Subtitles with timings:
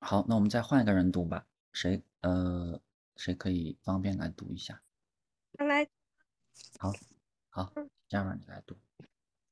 [0.00, 1.46] 好，那我们再换一个人读吧。
[1.72, 2.80] 谁呃，
[3.16, 4.82] 谁可以方便来读一下？
[5.52, 5.88] 来，
[6.78, 6.92] 好，
[7.50, 7.72] 好，
[8.08, 8.76] 嘉文你来读。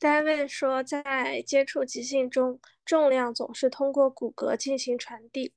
[0.00, 5.54] David 说，在接触极性中，重量总是通过骨骼进行传递。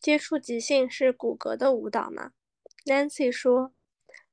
[0.00, 2.32] 接触极性是骨骼的舞蹈吗
[2.86, 3.74] ？Nancy 说，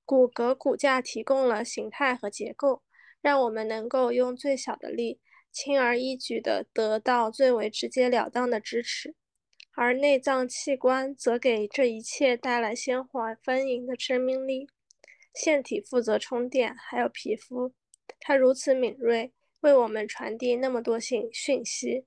[0.06, 2.84] 骨骼骨架提供了形态和结构，
[3.22, 5.20] 让我们能够用最小的力，
[5.52, 9.14] 轻而易举地得到最为直截了当的支持。
[9.76, 14.68] 而内脏器官则给这一切带来鲜活丰盈的生命力。
[15.34, 17.74] 腺体负责充电，还有皮肤，
[18.20, 19.32] 它如此敏锐。
[19.62, 22.06] 为我们传递那么多信讯息，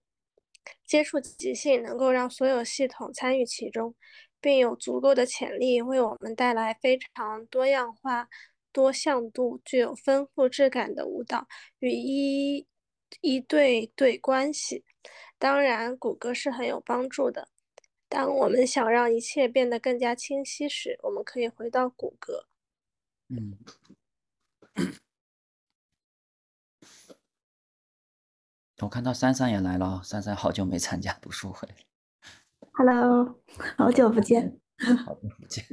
[0.86, 3.94] 接触即兴能够让所有系统参与其中，
[4.40, 8.28] 并有足够的潜力为我们带来非常多样化、
[8.72, 11.46] 多向度、具有丰富质感的舞蹈
[11.78, 12.66] 与一
[13.20, 14.84] 一对对关系。
[15.38, 17.48] 当然，骨骼是很有帮助的。
[18.08, 22.46] 当我们想让一切变得更加清晰时，我们可以回到骨骼。
[23.28, 23.58] 嗯。
[28.80, 31.68] 我看到珊珊也来了，珊珊好久没参加读书会。
[32.72, 33.40] Hello，
[33.78, 34.58] 好久不见。
[35.04, 35.64] 好久不见。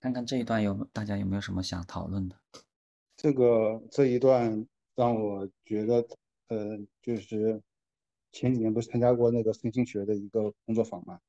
[0.00, 2.36] 看看这一段有大家有没有什么想讨论的？
[3.22, 6.04] 这个这一段让我觉得，
[6.48, 7.62] 呃，就是
[8.32, 11.20] 前几年不是参加过那个身心学的一个工作坊嘛？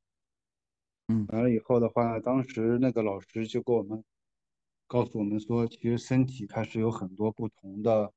[1.09, 1.27] 嗯。
[1.29, 4.03] 完了以后的话，当时那个老师就跟我们。
[4.85, 8.11] 告诉我们说，其实身体它是有很多不同的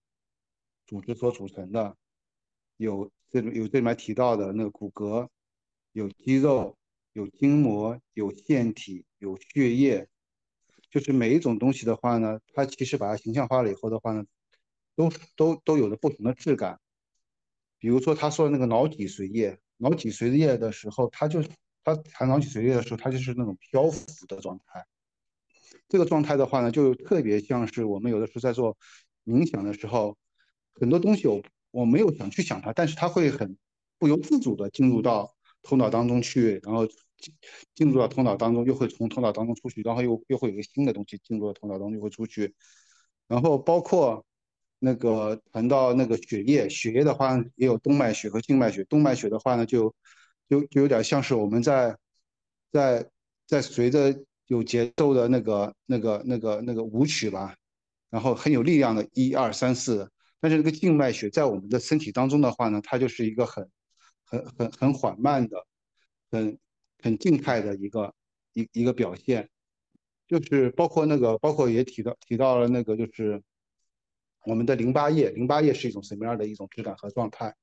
[0.87, 1.97] 组织所组成的，
[2.77, 5.29] 有这有这里面提到的那个骨骼，
[5.93, 6.77] 有肌肉，
[7.15, 10.07] 有筋膜，有腺体，有血液，
[10.99, 14.25] 就是每一种东西的话呢，它其实把它形象化了以后的话呢，
[14.97, 16.81] 都都都有着不同的质感。
[17.79, 21.45] 比如说他说的那个脑脊髓液，脑脊髓液的时候，它就
[21.85, 24.87] 它谈脑脊髓液的时候，它就是那种漂浮的状态。
[25.87, 28.75] 这个状态的话呢，就特别像是我们有的时候在做
[29.27, 30.17] 冥想的时候，
[30.73, 33.55] 很多东西我我没有想去想它，但是它会很
[33.99, 36.89] 不由自主的进入到头脑当中去，然后
[37.75, 42.55] 进入到头脑当中，又会从头脑当中出去，然后又又会有个新的东西进入到头脑当中又会出去，
[43.29, 44.25] 然后包括
[44.79, 49.95] 那个谈到那个血液，血液的话也有动脉血和静脉血，动脉血的话呢就
[50.49, 51.97] 就就有点像是我们在
[52.73, 53.09] 在
[53.47, 54.15] 在随着。
[54.49, 57.57] 有节奏的那个、那个、那个、那个舞曲吧，
[58.11, 60.09] 然后很有力量的，一二三四。
[60.39, 63.69] 但是这个静脉血在我们的身体当中的话呢，它就是一个很、
[64.25, 65.67] 很、很、很缓慢的、
[66.31, 66.57] 很、
[67.03, 68.15] 很静态的一个
[68.53, 69.49] 一一个表现。
[70.27, 73.41] 就是包括那个，包括也提到提到了那个，就是
[74.45, 77.55] 我们的淋巴液，淋巴液是一种什么样的一种质感和状态？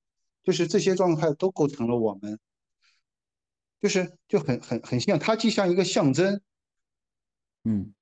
[0.43, 2.39] 就是这些状态都构成了我们，
[3.81, 6.41] 就是就很很很像，它既像一个象征。
[7.65, 7.93] 嗯，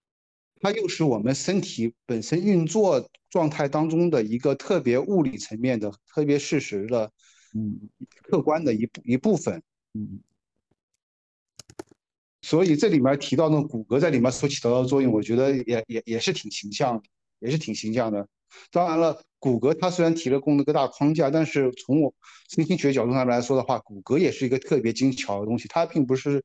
[0.60, 7.12] 它又是我们身体本身运作状态当中的一个特别物理层面的、特别事实的，
[7.56, 7.90] 嗯，
[8.24, 9.64] 客观的一部一部分。
[9.94, 10.22] 嗯，
[12.52, 17.04] 所以这里面提到那骨骼在里面所起到的作用，我觉得也也也是挺形象的，
[17.40, 18.28] 也是挺形象的。
[18.72, 22.14] 当然了，骨骼它虽然提了供那个大框架，但是从我
[22.50, 25.66] 身心学角度上来说的话，骨骼也是一个特别精巧的东西。
[25.70, 26.44] 它并不是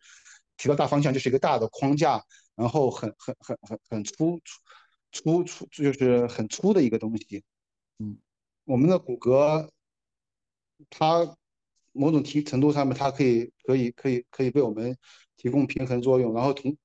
[0.57, 2.23] 提到大方向，就是一个大的框架。
[2.55, 4.41] 然后很很很很很粗
[5.11, 7.43] 粗粗粗，就是很粗的一个东西。
[7.99, 8.17] 嗯，
[8.65, 9.69] 我们的骨骼，
[10.89, 11.37] 它
[11.97, 14.97] 某种提程度上面，它可以可以可以可以为我们
[15.37, 16.35] 提供平衡作用。
[16.35, 16.77] 然后从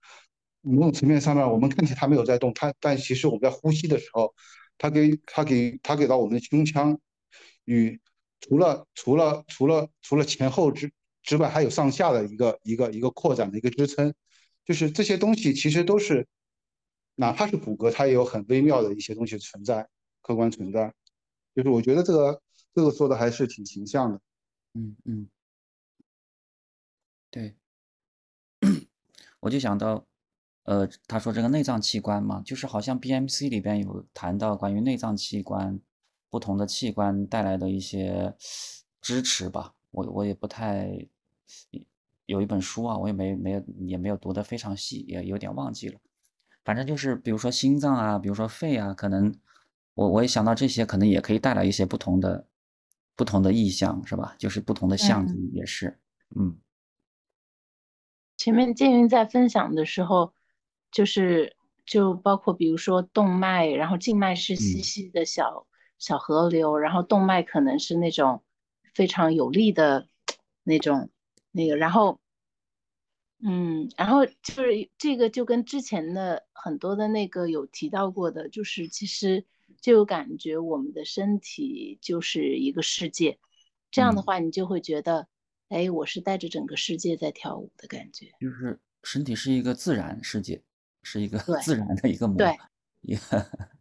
[0.62, 4.34] 某种层面上面，我们看起来它没有在动，它但其实我们在呼吸的时候，
[4.78, 7.00] 它给它给它给到我们的胸腔
[7.66, 8.00] 与
[8.40, 10.92] 除了除了除了除了前后之
[11.24, 14.14] 之外，还有上下的一个一个一个扩展的一个支撑。
[14.64, 16.28] 就是这些东西其实都是，
[17.16, 19.88] 哪怕是骨骼，它也有很微妙的一些东西存在，
[20.22, 20.94] 客观存在。
[21.56, 22.42] 就是我觉得这个
[22.74, 24.22] 这个说的还是挺形象的。
[24.74, 25.28] 嗯嗯，
[27.30, 27.56] 对，
[29.40, 30.06] 我就想到，
[30.63, 35.80] 呃，他说这个内脏器官嘛，就是好像 BMC 里边有谈到关于内脏器官
[36.30, 38.36] 不同的器官带来的一些
[39.01, 41.07] 支持吧，我我也不太。
[42.28, 46.00] 有一本书啊，我也没没有也没有读得非常细，也有点忘记了。
[46.63, 49.36] 反正就是比如说心脏啊，比如说肺啊，可能
[49.95, 52.48] 我我也想到这些，可能也可以带来一些不同的
[53.21, 54.33] 不同的意象，是吧？
[54.39, 56.00] 就是不同的象征也是。
[56.35, 56.57] 嗯。
[58.35, 60.33] 前面建云在分享的时候，
[60.91, 65.68] 就是就包括比如说动脉，然后静脉是细细的小
[66.00, 68.44] 小河流，然后动脉可能是那种
[68.95, 70.07] 非常有力的
[70.63, 71.12] 那种
[71.51, 72.19] 那个，然后。
[73.44, 79.45] 嗯，然后就是这个就跟之前的很多的那个有提到过的，就是其实
[79.81, 83.39] 就有感觉我们的身体就是一个世界，
[83.89, 85.28] 这样的话你就会觉得，
[85.69, 90.62] 哎，我是带着整个世界在跳舞的感觉，就是身体是一个自然世界，
[91.04, 92.57] 是一个自然的一个模，对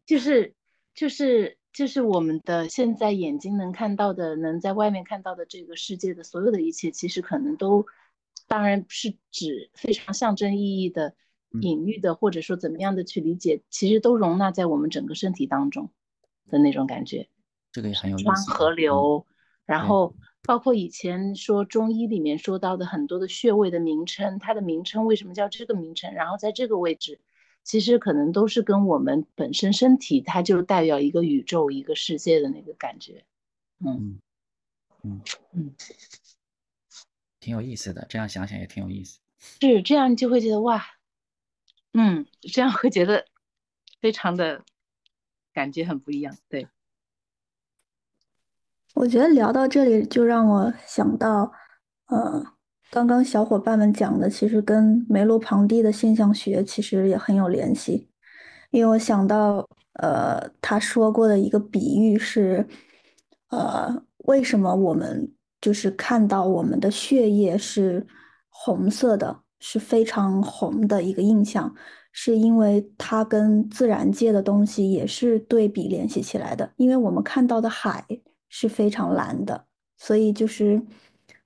[0.06, 0.55] 就是
[0.94, 7.87] 就是就是我们的现在眼睛能看到的，能在外面看到的这个世界的所有的一切，其实可能都。
[8.49, 11.14] 当然是指非常象征意义的、
[11.61, 15.91] 隐喻的，或者说怎么样的去理解，其实都容纳在我们整个身体当中
[16.49, 17.29] 的那种感觉。
[17.73, 18.50] 这个也很有意川思。
[18.50, 19.26] 河流，
[19.67, 26.12] 然后包括以前说中医里面说到的很多的穴位的名称，它的名称为什么叫这个名称？
[26.14, 27.20] 然后在这个位置，
[27.62, 33.25] 其实可能都是跟我们本身身体，它就代表一个宇宙、一个世界的那个感觉。
[33.85, 34.19] 嗯
[35.02, 35.20] 嗯
[35.52, 35.75] 嗯，
[37.38, 39.20] 挺有意思的，这样想想也挺有意思。
[39.61, 40.85] 是这样，你就会觉得哇，
[41.92, 43.26] 嗯，这样会觉得
[44.00, 44.62] 非常的
[45.52, 46.37] 感觉很不一样。
[46.48, 46.69] 对，
[48.94, 51.52] 我觉得聊到这里，就让我想到，
[52.06, 52.44] 呃，
[52.90, 58.08] 刚刚小伙伴们讲的，其实跟梅洛庞蒂的现象学其实也很有联系。
[58.70, 62.69] 因为我想到，呃，他说过的一个比喻是，
[63.48, 68.06] 呃，为什么我们就是看到我们的血液是
[68.48, 71.73] 红色的，是非常红的一个印象，
[72.11, 76.73] 是因为它跟自然界的东西也是对比联系起来的。
[76.77, 78.05] 因为我们看到的海
[78.49, 79.67] 是非常蓝的，
[79.97, 80.83] 所以就是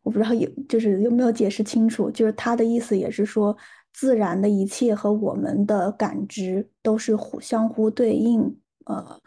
[0.03, 3.57] 我不知道有就是有没有解释清楚，就是他的意思也是说，
[3.93, 9.21] 自然的一切和我们的感知都是互相互对应，呃，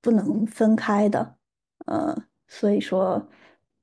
[0.00, 1.34] 不能分开的，
[1.86, 2.16] 呃，
[2.48, 3.28] 所以说，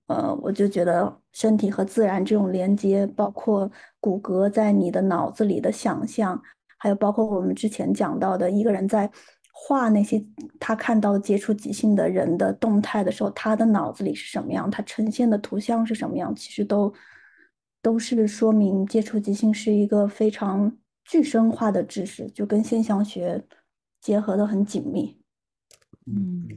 [0.08, 3.70] 呃，我就觉得身体和自然这种连接，包括
[4.00, 6.42] 骨骼在你的脑子里的想象，
[6.78, 9.10] 还有包括我们之前讲到的一个人在
[9.52, 10.24] 画那些
[10.60, 16.94] 他看到接触即兴的人的动态的时候，他的脑子里是什么样，他呈现的图像是什么样，其实都
[17.82, 23.44] 都是说明接触即兴是一个非常具身化的知识，就跟现象学
[24.00, 25.20] 结合的很紧密。
[26.06, 26.48] 嗯，